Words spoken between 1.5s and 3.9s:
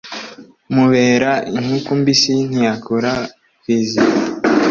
inkuku mbisi ntiyankura ku